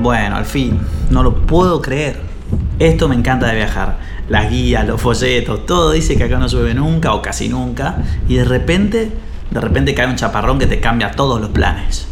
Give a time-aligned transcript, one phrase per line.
[0.00, 2.18] Bueno, al fin, no lo puedo creer.
[2.78, 3.98] Esto me encanta de viajar.
[4.30, 7.98] Las guías, los folletos, todo dice que acá no llueve nunca o casi nunca.
[8.26, 9.12] Y de repente,
[9.50, 12.06] de repente cae un chaparrón que te cambia todos los planes.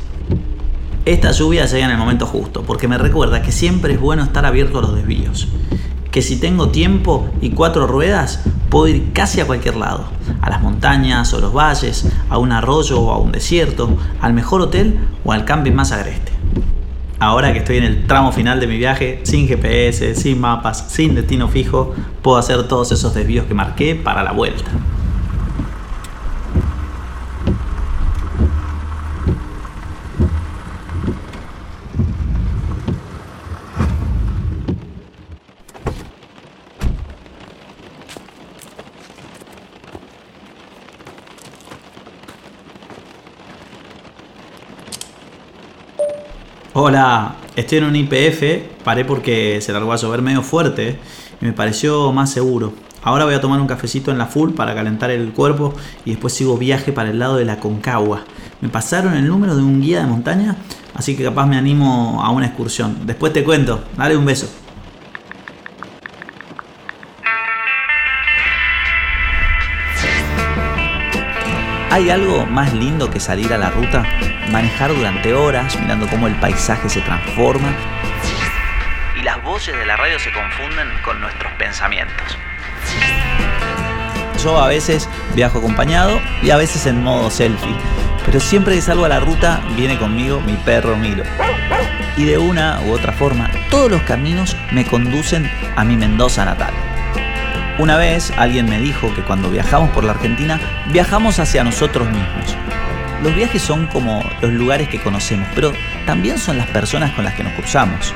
[1.07, 4.45] Esta lluvia llega en el momento justo, porque me recuerda que siempre es bueno estar
[4.45, 5.48] abierto a los desvíos.
[6.11, 10.09] Que si tengo tiempo y cuatro ruedas, puedo ir casi a cualquier lado.
[10.43, 14.61] A las montañas o los valles, a un arroyo o a un desierto, al mejor
[14.61, 16.27] hotel o al camping más agreste.
[17.21, 21.17] Ahora que estoy en el tramo final de mi viaje, sin GPS, sin mapas, sin
[21.17, 24.71] destino fijo, puedo hacer todos esos desvíos que marqué para la vuelta.
[46.80, 50.96] Hola, estoy en un IPF, paré porque se largó a llover medio fuerte
[51.40, 52.73] y me pareció más seguro.
[53.02, 56.35] Ahora voy a tomar un cafecito en la full para calentar el cuerpo y después
[56.35, 58.23] sigo viaje para el lado de la Concagua.
[58.60, 60.54] Me pasaron el número de un guía de montaña,
[60.95, 62.98] así que capaz me animo a una excursión.
[63.07, 64.48] Después te cuento, dale un beso.
[71.99, 74.04] ¿Hay algo más lindo que salir a la ruta?
[74.53, 77.75] Manejar durante horas mirando cómo el paisaje se transforma
[79.19, 82.38] y las voces de la radio se confunden con nuestros pensamientos.
[84.44, 87.75] Yo a veces viajo acompañado y a veces en modo selfie,
[88.25, 91.25] pero siempre que salgo a la ruta viene conmigo mi perro Milo.
[92.16, 96.72] Y de una u otra forma, todos los caminos me conducen a mi Mendoza natal.
[97.78, 100.59] Una vez alguien me dijo que cuando viajamos por la Argentina,
[100.91, 102.56] viajamos hacia nosotros mismos.
[103.22, 105.72] Los viajes son como los lugares que conocemos, pero
[106.04, 108.12] también son las personas con las que nos cruzamos.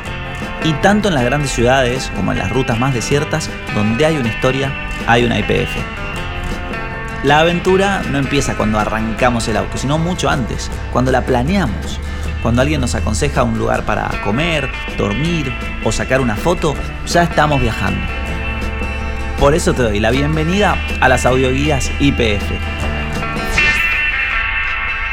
[0.65, 4.31] Y tanto en las grandes ciudades como en las rutas más desiertas, donde hay una
[4.31, 4.73] historia,
[5.07, 5.77] hay una IPF.
[7.23, 12.01] La aventura no empieza cuando arrancamos el auto, sino mucho antes, cuando la planeamos.
[12.43, 15.55] Cuando alguien nos aconseja un lugar para comer, dormir
[15.85, 16.75] o sacar una foto,
[17.07, 18.22] ya estamos viajando.
[19.39, 22.51] Por eso te doy la bienvenida a las audioguías IPF.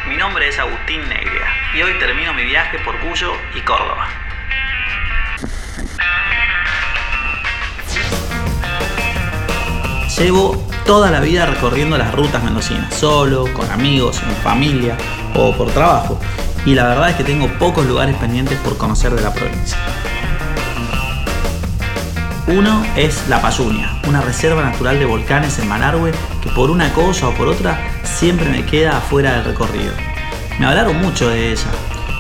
[0.08, 4.08] Mi nombre es Agustín Negria y hoy termino mi viaje por Cuyo y Córdoba.
[10.18, 14.98] Llevo toda la vida recorriendo las rutas mendocinas, solo, con amigos, en familia
[15.36, 16.20] o por trabajo.
[16.66, 19.78] Y la verdad es que tengo pocos lugares pendientes por conocer de la provincia.
[22.52, 26.12] Uno es La Payunia, una reserva natural de volcanes en Malargüe
[26.42, 29.94] que por una cosa o por otra siempre me queda afuera del recorrido.
[30.60, 31.70] Me hablaron mucho de ella.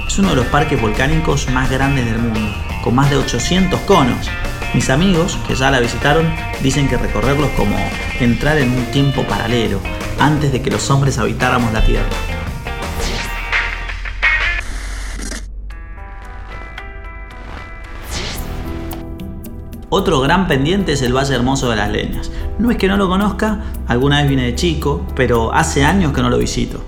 [0.08, 2.54] Es uno de los parques volcánicos más grandes del mundo,
[2.84, 4.30] con más de 800 conos.
[4.76, 7.76] Mis amigos, que ya la visitaron, dicen que recorrerlos como
[8.20, 9.82] entrar en un tiempo paralelo,
[10.20, 12.06] antes de que los hombres habitáramos la Tierra.
[19.92, 22.32] Otro gran pendiente es el Valle Hermoso de las Leñas.
[22.60, 26.22] No es que no lo conozca, alguna vez vine de chico, pero hace años que
[26.22, 26.84] no lo visito.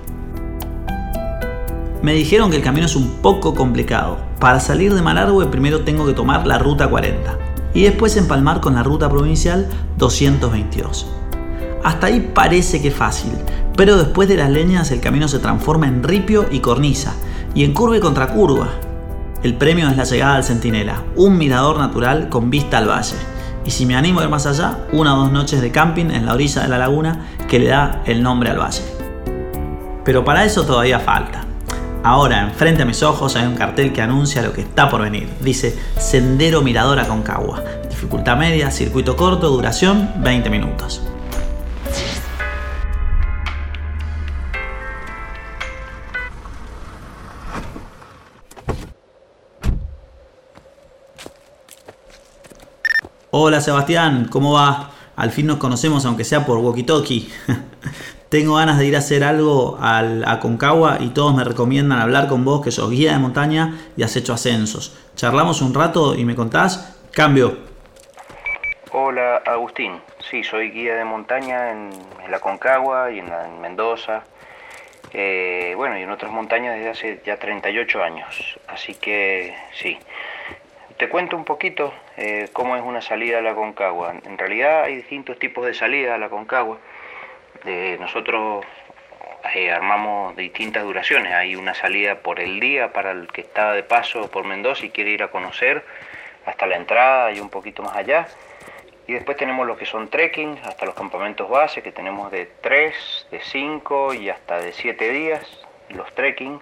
[2.04, 4.18] Me dijeron que el camino es un poco complicado.
[4.40, 7.38] Para salir de Malargüe primero tengo que tomar la ruta 40
[7.74, 9.68] y después empalmar con la ruta provincial
[9.98, 11.08] 222.
[11.84, 13.32] Hasta ahí parece que fácil,
[13.76, 17.16] pero después de las leñas el camino se transforma en ripio y cornisa,
[17.56, 18.70] y en curva y contra curva.
[19.44, 23.16] El premio es la llegada al Centinela, un mirador natural con vista al valle.
[23.66, 26.28] Y si me animo a ir más allá, una o dos noches de camping en
[26.28, 28.84] la orilla de la laguna que le da el nombre al valle.
[30.06, 31.44] Pero para eso todavía falta.
[32.04, 35.28] Ahora, enfrente a mis ojos hay un cartel que anuncia lo que está por venir.
[35.42, 37.64] Dice Sendero Mirador a Concagua.
[37.90, 41.02] Dificultad media, circuito corto, duración 20 minutos.
[53.32, 54.92] Hola Sebastián, ¿cómo va?
[55.16, 57.30] Al fin nos conocemos aunque sea por walkie-talkie.
[58.30, 62.28] Tengo ganas de ir a hacer algo al, a Concagua y todos me recomiendan hablar
[62.28, 64.98] con vos que sos guía de montaña y has hecho ascensos.
[65.16, 66.98] Charlamos un rato y me contás.
[67.12, 67.58] Cambio.
[68.94, 69.94] Hola Agustín,
[70.30, 71.90] sí, soy guía de montaña en,
[72.30, 74.24] la Concagua y en, la- en Mendoza.
[75.14, 78.60] Eh, bueno, y en otras montañas desde hace ya 38 años.
[78.68, 79.98] Así que sí.
[81.02, 84.14] Te cuento un poquito eh, cómo es una salida a la Concagua.
[84.24, 86.78] En realidad hay distintos tipos de salida a la Concagua.
[88.00, 88.64] Nosotros
[89.56, 91.34] eh, armamos distintas duraciones.
[91.34, 94.92] Hay una salida por el día para el que está de paso por Mendoza y
[94.92, 95.84] quiere ir a conocer
[96.46, 98.28] hasta la entrada y un poquito más allá.
[99.08, 103.28] Y después tenemos lo que son trekking, hasta los campamentos base, que tenemos de 3,
[103.32, 106.62] de 5 y hasta de 7 días, los trekking.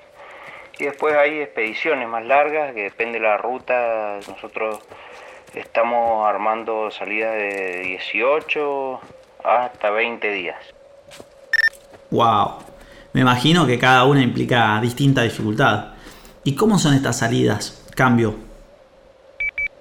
[0.80, 4.18] Y después hay expediciones más largas, que depende de la ruta.
[4.26, 4.80] Nosotros
[5.54, 9.02] estamos armando salidas de 18
[9.44, 10.58] hasta 20 días.
[12.12, 12.60] ¡Wow!
[13.12, 15.96] Me imagino que cada una implica distinta dificultad.
[16.46, 17.86] ¿Y cómo son estas salidas?
[17.94, 18.36] Cambio.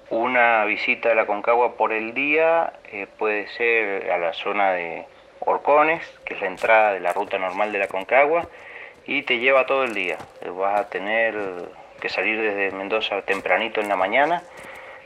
[0.09, 5.05] Una visita a la Concagua por el día eh, puede ser a la zona de
[5.39, 8.49] Orcones, que es la entrada de la ruta normal de la Concagua,
[9.09, 10.19] y te lleva todo el día.
[10.55, 11.33] Vas a tener
[11.99, 14.43] que salir desde Mendoza tempranito en la mañana,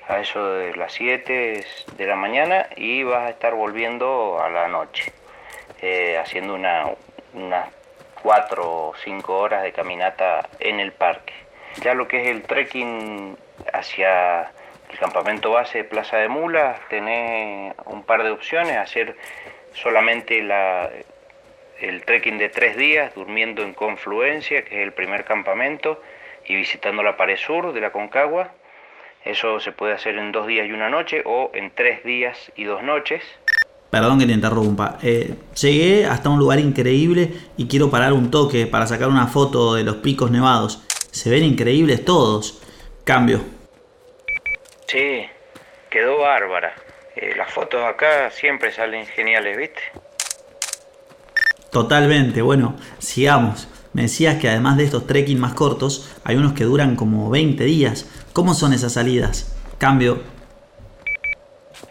[0.10, 1.66] a eso de las 7
[1.96, 5.14] de la mañana, y vas a estar volviendo a la noche,
[5.82, 6.88] eh, haciendo una,
[7.34, 7.70] unas
[8.22, 11.34] 4 o 5 horas de caminata en el parque.
[11.82, 13.38] Ya lo que es el trekking
[13.72, 14.52] hacia
[14.92, 19.16] el campamento base de Plaza de Mula, tenés un par de opciones, hacer
[19.72, 20.90] solamente la,
[21.80, 26.02] el trekking de tres días, durmiendo en Confluencia, que es el primer campamento,
[26.46, 28.52] y visitando la pared sur de la Concagua.
[29.26, 32.66] Eso se puede hacer en dos días y una noche o en tres días y
[32.66, 33.24] dos noches.
[33.90, 34.98] Perdón que te interrumpa.
[35.04, 39.76] Eh, llegué hasta un lugar increíble y quiero parar un toque para sacar una foto
[39.76, 40.84] de los picos nevados.
[41.12, 42.62] Se ven increíbles todos.
[43.04, 43.42] Cambio.
[44.88, 45.26] Sí,
[45.90, 46.74] quedó bárbara.
[47.16, 49.82] Eh, las fotos acá siempre salen geniales, ¿viste?
[51.74, 53.68] Totalmente, bueno, sigamos.
[53.94, 57.64] Me decías que además de estos trekking más cortos, hay unos que duran como 20
[57.64, 58.06] días.
[58.32, 59.60] ¿Cómo son esas salidas?
[59.80, 60.22] Cambio.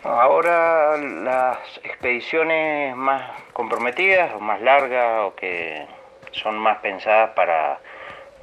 [0.04, 5.84] Ahora las expediciones más comprometidas o más largas o que
[6.30, 7.80] son más pensadas para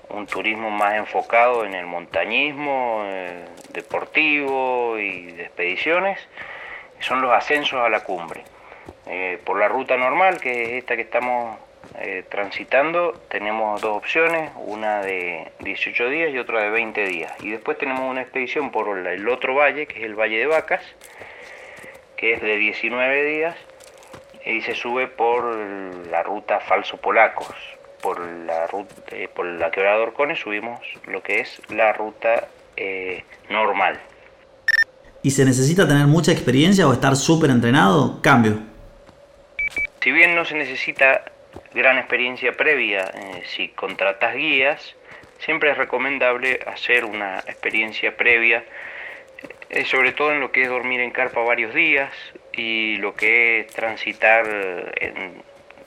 [0.09, 6.19] un turismo más enfocado en el montañismo eh, deportivo y de expediciones,
[6.99, 8.43] son los ascensos a la cumbre.
[9.09, 11.57] Eh, por la ruta normal, que es esta que estamos
[11.99, 17.33] eh, transitando, tenemos dos opciones, una de 18 días y otra de 20 días.
[17.41, 20.83] Y después tenemos una expedición por el otro valle, que es el Valle de Vacas,
[22.15, 23.55] que es de 19 días
[24.45, 25.43] y se sube por
[26.07, 27.55] la ruta Falso Polacos
[28.01, 32.47] por la ruta, eh, por la quebrada de Orcones subimos lo que es la ruta
[32.77, 33.99] eh, normal.
[35.21, 38.21] ¿Y se necesita tener mucha experiencia o estar súper entrenado?
[38.21, 38.68] Cambio.
[40.01, 41.25] Si bien no se necesita
[41.73, 44.95] gran experiencia previa, eh, si contratas guías,
[45.39, 48.63] siempre es recomendable hacer una experiencia previa,
[49.85, 52.11] sobre todo en lo que es dormir en carpa varios días
[52.53, 54.47] y lo que es transitar
[54.99, 55.43] en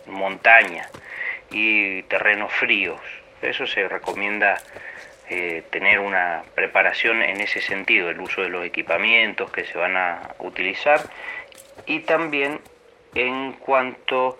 [0.06, 0.88] montaña
[1.50, 3.00] y terrenos fríos.
[3.43, 4.61] Eso se recomienda
[5.29, 9.97] eh, tener una preparación en ese sentido, el uso de los equipamientos que se van
[9.97, 11.00] a utilizar
[11.87, 12.61] y también
[13.14, 14.38] en cuanto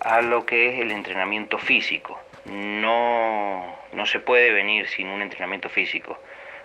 [0.00, 2.18] a lo que es el entrenamiento físico.
[2.46, 3.62] No,
[3.92, 6.18] no se puede venir sin un entrenamiento físico.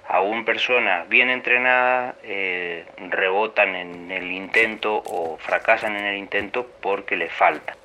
[0.07, 7.15] Aún personas bien entrenadas eh, rebotan en el intento o fracasan en el intento porque
[7.15, 7.75] les falta.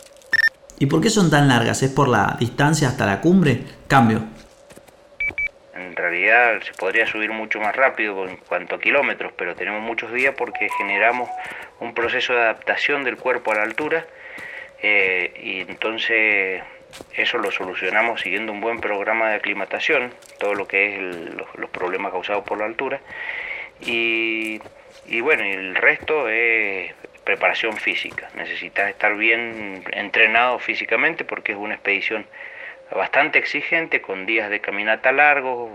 [0.78, 1.82] ¿Y por qué son tan largas?
[1.82, 3.64] ¿Es por la distancia hasta la cumbre?
[3.86, 4.22] Cambio.
[6.00, 10.34] Realidad se podría subir mucho más rápido en cuanto a kilómetros, pero tenemos muchos días
[10.36, 11.28] porque generamos
[11.78, 14.06] un proceso de adaptación del cuerpo a la altura
[14.82, 16.62] eh, y entonces
[17.14, 21.02] eso lo solucionamos siguiendo un buen programa de aclimatación, todo lo que es
[21.34, 23.00] los, problemas causados por la altura.
[23.80, 24.60] Y,
[25.06, 26.92] y bueno, el resto es
[27.24, 28.30] preparación física.
[28.34, 32.26] Necesitas estar bien entrenado físicamente porque es una expedición
[32.94, 35.70] bastante exigente, con días de caminata largos,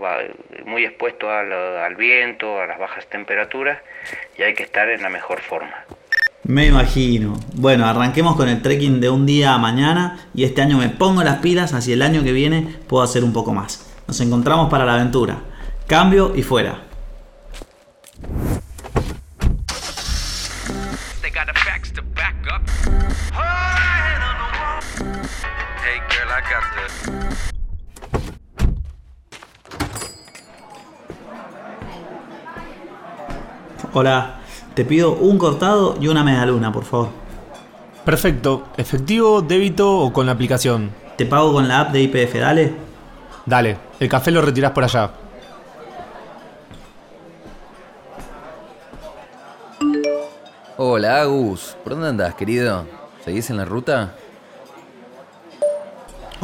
[0.66, 3.80] muy expuesto al, viento, a las bajas temperaturas,
[4.38, 5.86] y hay que estar en la mejor forma.
[6.44, 7.34] Me imagino.
[7.56, 11.24] Bueno, arranquemos con el trekking de un día a mañana y este año me pongo
[11.24, 13.92] las pilas, así el año que viene puedo hacer un poco más.
[14.08, 15.40] Nos encontramos para la aventura.
[15.88, 16.85] Cambio y fuera.
[33.94, 34.40] Hola,
[34.74, 37.10] te pido un cortado y una media luna, por favor.
[38.04, 38.68] Perfecto.
[38.76, 40.92] ¿Efectivo, débito o con la aplicación?
[41.18, 42.74] Te pago con la app de IPF, dale.
[43.46, 45.12] Dale, el café lo retirás por allá.
[50.78, 51.78] Hola, Agus.
[51.84, 52.86] ¿Por dónde andás, querido?
[53.24, 54.14] ¿Seguís en la ruta?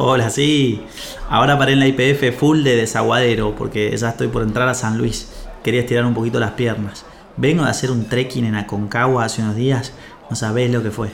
[0.04, 0.84] Hola, sí.
[1.28, 4.98] Ahora paré en la IPF full de desaguadero porque ya estoy por entrar a San
[4.98, 5.30] Luis.
[5.62, 7.04] Quería estirar un poquito las piernas.
[7.36, 9.92] Vengo de hacer un trekking en Aconcagua hace unos días.
[10.28, 11.12] No sabés lo que fue.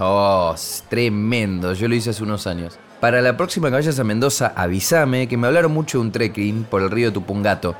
[0.00, 0.52] Oh,
[0.88, 1.74] tremendo.
[1.74, 2.76] Yo lo hice hace unos años.
[2.98, 6.64] Para la próxima que vayas a Mendoza, avísame que me hablaron mucho de un trekking
[6.64, 7.76] por el río Tupungato.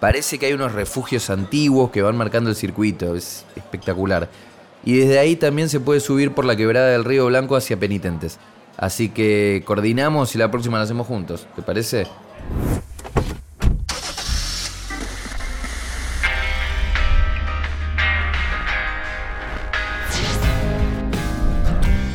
[0.00, 3.14] Parece que hay unos refugios antiguos que van marcando el circuito.
[3.14, 4.28] Es espectacular.
[4.84, 8.38] Y desde ahí también se puede subir por la quebrada del río Blanco hacia Penitentes.
[8.76, 11.46] Así que coordinamos y la próxima la hacemos juntos.
[11.54, 12.06] ¿Te parece?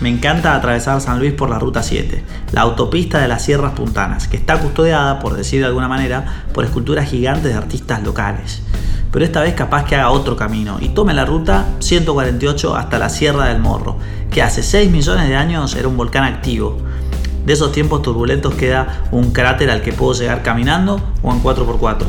[0.05, 4.27] Me encanta atravesar San Luis por la Ruta 7, la autopista de las Sierras Puntanas,
[4.27, 8.61] que está custodiada, por decir de alguna manera, por esculturas gigantes de artistas locales.
[9.15, 13.07] Pero esta vez capaz que haga otro camino y tome la ruta 148 hasta la
[13.07, 13.97] Sierra del Morro,
[14.29, 16.75] que hace 6 millones de años era un volcán activo.
[17.45, 22.05] De esos tiempos turbulentos queda un cráter al que puedo llegar caminando o en 4x4.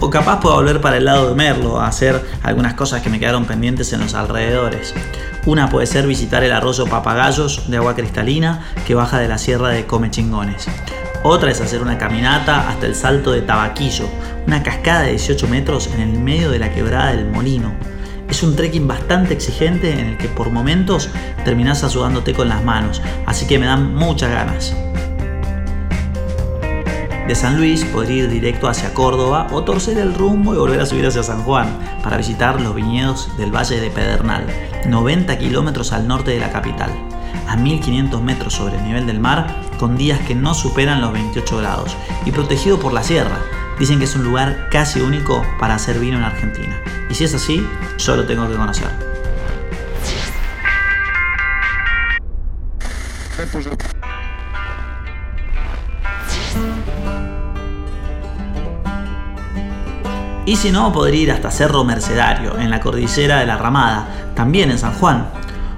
[0.00, 3.18] O capaz puedo volver para el lado de Merlo a hacer algunas cosas que me
[3.18, 4.92] quedaron pendientes en los alrededores.
[5.44, 9.70] Una puede ser visitar el arroyo Papagayos de agua cristalina que baja de la sierra
[9.70, 10.68] de Comechingones.
[11.24, 14.08] Otra es hacer una caminata hasta el salto de Tabaquillo,
[14.46, 17.72] una cascada de 18 metros en el medio de la quebrada del Molino.
[18.28, 21.10] Es un trekking bastante exigente en el que por momentos
[21.44, 24.76] terminás ayudándote con las manos, así que me dan muchas ganas.
[27.26, 30.86] De San Luis podría ir directo hacia Córdoba o torcer el rumbo y volver a
[30.86, 34.44] subir hacia San Juan para visitar los viñedos del Valle de Pedernal,
[34.86, 36.90] 90 kilómetros al norte de la capital,
[37.46, 39.46] a 1500 metros sobre el nivel del mar,
[39.78, 43.38] con días que no superan los 28 grados y protegido por la sierra.
[43.78, 46.82] Dicen que es un lugar casi único para hacer vino en Argentina.
[47.08, 47.64] Y si es así,
[47.98, 48.88] yo lo tengo que conocer.
[60.44, 64.70] Y si no, podría ir hasta Cerro Mercedario, en la cordillera de la Ramada, también
[64.70, 65.26] en San Juan.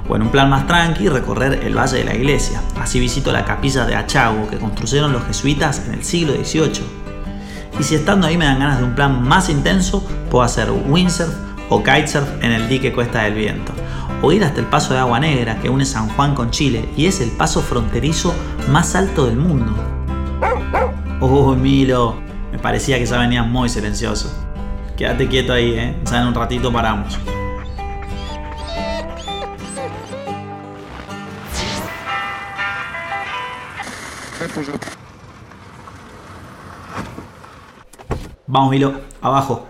[0.08, 2.60] O en un plan más tranqui, recorrer el Valle de la Iglesia.
[2.80, 6.82] Así visito la capilla de Achago que construyeron los jesuitas en el siglo XVIII.
[7.78, 11.34] Y si estando ahí me dan ganas de un plan más intenso, puedo hacer windsurf
[11.68, 13.72] o kitesurf en el dique Cuesta del Viento.
[14.22, 17.06] O ir hasta el paso de Agua Negra que une San Juan con Chile y
[17.06, 18.34] es el paso fronterizo
[18.68, 19.93] más alto del mundo.
[21.26, 22.16] Uy, Milo,
[22.52, 24.30] me parecía que ya venía muy silencioso.
[24.94, 25.96] Quédate quieto ahí, ¿eh?
[26.04, 27.18] Ya en un ratito paramos.
[38.46, 39.66] Vamos, Milo, abajo.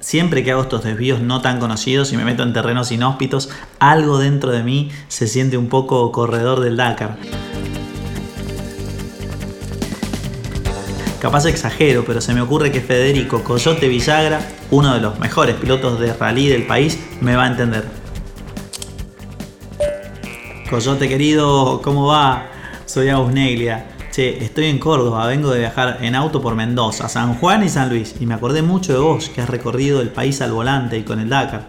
[0.00, 3.48] Siempre que hago estos desvíos no tan conocidos y me meto en terrenos inhóspitos,
[3.78, 7.16] algo dentro de mí se siente un poco corredor del Dakar.
[11.22, 14.40] Capaz exagero, pero se me ocurre que Federico Coyote Villagra,
[14.72, 17.84] uno de los mejores pilotos de rally del país, me va a entender.
[20.68, 22.48] Coyote querido, ¿cómo va?
[22.86, 23.86] Soy Agus Neglia.
[24.10, 27.88] Che, estoy en Córdoba, vengo de viajar en auto por Mendoza, San Juan y San
[27.88, 31.04] Luis, y me acordé mucho de vos, que has recorrido el país al volante y
[31.04, 31.68] con el Dakar.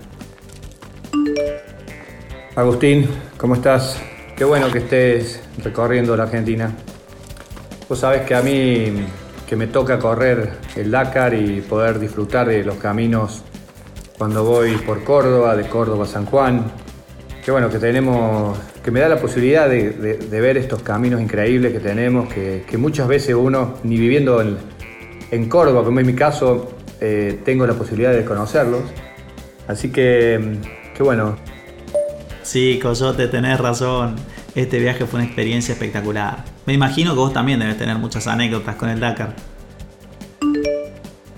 [2.56, 3.08] Agustín,
[3.38, 4.02] ¿cómo estás?
[4.36, 6.74] Qué bueno que estés recorriendo la Argentina.
[7.88, 9.06] Vos sabés que a mí
[9.48, 13.44] que me toca correr el Dakar y poder disfrutar de los caminos
[14.18, 16.72] cuando voy por Córdoba, de Córdoba a San Juan.
[17.44, 21.80] Qué bueno que tenemos, que me da la posibilidad de, ver estos caminos increíbles que
[21.80, 24.58] tenemos, que, que muchas veces uno, ni viviendo en,
[25.32, 26.72] en Córdoba, como es mi caso,
[27.02, 28.84] eh, tengo la posibilidad de conocerlos.
[29.68, 30.58] Así que,
[30.96, 31.36] qué bueno,
[32.44, 34.18] Sí, Coyote, tenés razón.
[34.54, 36.44] Este viaje fue una experiencia espectacular.
[36.66, 39.34] Me imagino que vos también debes tener muchas anécdotas con el Dakar.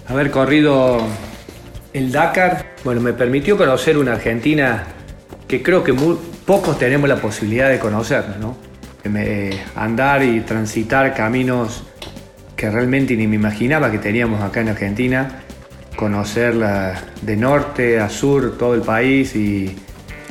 [0.08, 1.00] Haber corrido
[1.94, 4.84] el Dakar, bueno, me permitió conocer una Argentina
[5.48, 8.56] que creo que muy pocos tenemos la posibilidad de conocer, ¿no?
[9.04, 11.84] Me- andar y transitar caminos
[12.56, 15.42] que realmente ni me imaginaba que teníamos acá en Argentina,
[15.96, 19.76] conocer la- de norte a sur todo el país y,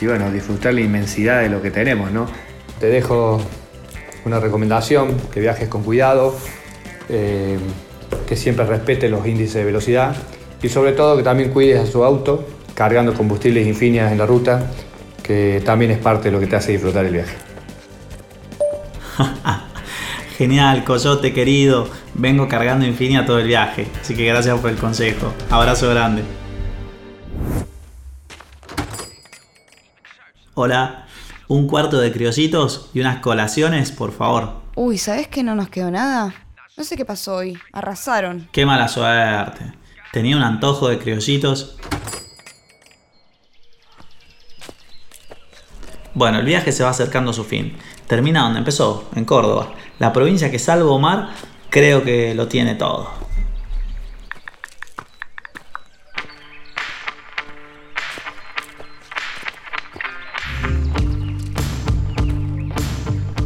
[0.01, 2.27] y bueno, disfrutar la inmensidad de lo que tenemos, ¿no?
[2.81, 3.41] Te dejo
[4.25, 6.35] una recomendación, que viajes con cuidado,
[7.09, 7.59] eh,
[8.27, 10.15] que siempre respete los índices de velocidad
[10.63, 14.71] y sobre todo que también cuides a su auto cargando combustibles infinia en la ruta,
[15.23, 17.35] que también es parte de lo que te hace disfrutar el viaje.
[20.39, 21.89] Genial, Coyote querido.
[22.15, 25.33] Vengo cargando Infinia todo el viaje, así que gracias por el consejo.
[25.51, 26.23] Abrazo grande.
[30.55, 31.04] Hola,
[31.55, 34.55] un cuarto de criollitos y unas colaciones, por favor.
[34.75, 36.35] Uy, ¿sabes que no nos quedó nada?
[36.77, 37.57] No sé qué pasó hoy.
[37.73, 38.49] Arrasaron.
[38.51, 39.73] Qué mala suerte.
[40.13, 41.77] Tenía un antojo de criollitos.
[46.13, 47.77] Bueno, el viaje se va acercando a su fin.
[48.09, 49.75] Termina donde empezó, en Córdoba.
[50.01, 51.31] La provincia que salvo Omar
[51.71, 53.24] creo que lo tiene todo.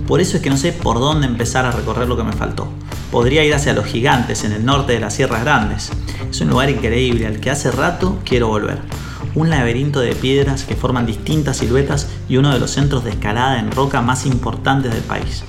[0.08, 2.66] Por eso es que no sé por dónde empezar a recorrer lo que me faltó.
[3.12, 5.90] Podría ir hacia los gigantes en el norte de las Sierras Grandes.
[6.30, 8.78] Es un lugar increíble al que hace rato quiero volver.
[9.34, 13.60] Un laberinto de piedras que forman distintas siluetas y uno de los centros de escalada
[13.60, 15.44] en roca más importantes del país.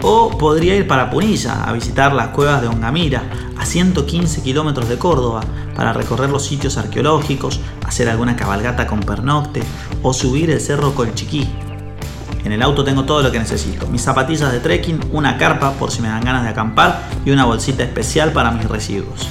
[0.00, 3.24] O podría ir para Punilla a visitar las cuevas de Ongamira,
[3.58, 5.40] a 115 kilómetros de Córdoba,
[5.74, 9.62] para recorrer los sitios arqueológicos, hacer alguna cabalgata con pernocte
[10.04, 11.48] o subir el cerro Colchiquí,
[12.44, 13.86] en el auto tengo todo lo que necesito.
[13.88, 17.44] Mis zapatillas de trekking, una carpa por si me dan ganas de acampar y una
[17.44, 19.28] bolsita especial para mis residuos.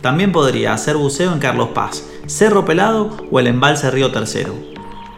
[0.00, 4.54] También podría hacer buceo en Carlos Paz, Cerro Pelado o el embalse Río Tercero.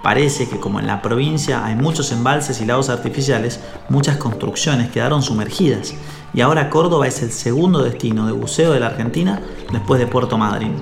[0.03, 3.61] Parece que como en la provincia hay muchos embalses y lagos artificiales,
[3.91, 5.95] muchas construcciones quedaron sumergidas
[6.33, 9.41] y ahora Córdoba es el segundo destino de buceo de la Argentina
[9.73, 10.75] después de Puerto Madryn.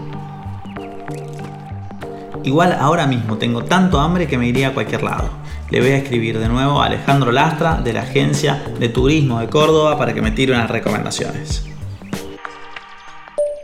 [2.45, 5.31] Igual ahora mismo tengo tanto hambre que me iría a cualquier lado.
[5.71, 9.49] Le voy a escribir de nuevo a Alejandro Lastra de la Agencia de Turismo de
[9.49, 11.67] Córdoba para que me tire unas recomendaciones.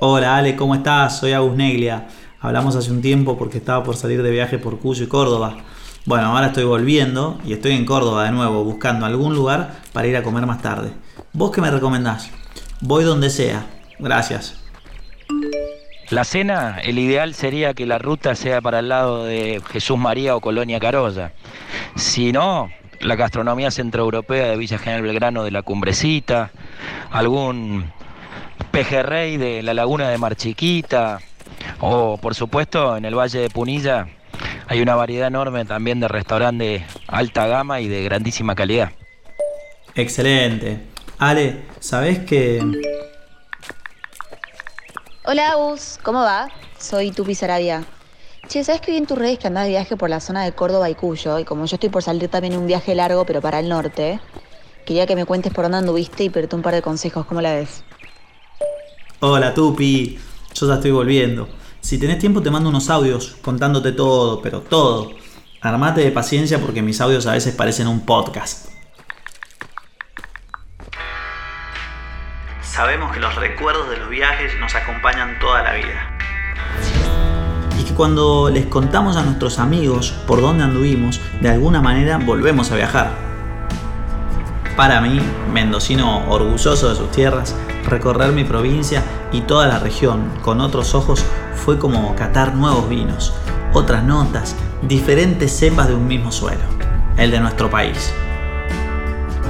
[0.00, 1.18] Hola Ale, ¿cómo estás?
[1.18, 2.08] Soy Agus Neglia.
[2.40, 5.56] Hablamos hace un tiempo porque estaba por salir de viaje por Cuyo y Córdoba.
[6.06, 10.14] Bueno, ahora estoy volviendo y estoy en Córdoba de nuevo buscando algún lugar para ir
[10.18, 10.90] a comer más tarde.
[11.32, 12.30] ¿Vos qué me recomendás?
[12.82, 13.64] Voy donde sea.
[13.98, 14.60] Gracias.
[16.10, 20.36] La cena, el ideal sería que la ruta sea para el lado de Jesús María
[20.36, 21.32] o Colonia Carolla.
[21.96, 22.68] Si no,
[23.00, 26.50] la gastronomía centroeuropea de Villa General Belgrano de la Cumbrecita,
[27.12, 27.90] algún
[28.70, 31.20] pejerrey de la Laguna de Marchiquita,
[31.80, 34.06] o por supuesto en el Valle de Punilla
[34.66, 38.92] hay una variedad enorme también de restaurantes de alta gama y de grandísima calidad.
[39.94, 40.80] Excelente.
[41.18, 42.62] Ale, ¿sabes que...
[45.24, 46.48] Hola, Agus, ¿cómo va?
[46.78, 47.84] Soy Tupi Sarabia.
[48.48, 50.52] Che, ¿sabes que vi en tus redes que andás de viaje por la zona de
[50.52, 51.38] Córdoba y Cuyo?
[51.38, 54.20] Y como yo estoy por salir también un viaje largo, pero para el norte,
[54.84, 57.24] quería que me cuentes por dónde anduviste y pedirte un par de consejos.
[57.24, 57.84] ¿Cómo la ves?
[59.20, 60.18] Hola, Tupi.
[60.54, 61.48] Yo ya estoy volviendo.
[61.84, 65.10] Si tenés tiempo te mando unos audios contándote todo, pero todo.
[65.60, 68.70] Armate de paciencia porque mis audios a veces parecen un podcast.
[72.62, 76.16] Sabemos que los recuerdos de los viajes nos acompañan toda la vida.
[77.78, 82.72] Y que cuando les contamos a nuestros amigos por dónde anduvimos, de alguna manera volvemos
[82.72, 83.10] a viajar.
[84.74, 85.20] Para mí,
[85.52, 91.26] mendocino orgulloso de sus tierras, recorrer mi provincia y toda la región con otros ojos
[91.64, 93.32] fue como catar nuevos vinos,
[93.72, 96.60] otras notas, diferentes cepas de un mismo suelo,
[97.16, 98.12] el de nuestro país.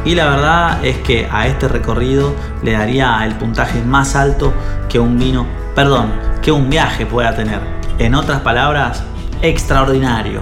[0.04, 4.52] Y la verdad es que a este recorrido le daría el puntaje más alto
[4.88, 7.60] que un vino, perdón, que un viaje pueda tener.
[7.98, 9.02] En otras palabras,
[9.42, 10.40] extraordinario.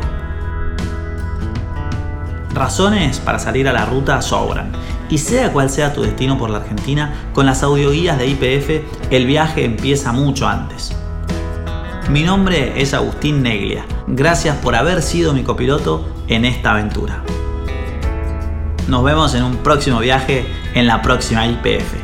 [2.53, 4.73] Razones para salir a la ruta sobran.
[5.09, 9.27] Y sea cual sea tu destino por la Argentina, con las audioguías de IPF el
[9.27, 10.97] viaje empieza mucho antes.
[12.11, 13.87] Mi nombre es Agustín Neglia.
[14.07, 17.23] Gracias por haber sido mi copiloto en esta aventura.
[18.89, 22.02] Nos vemos en un próximo viaje en la próxima IPF.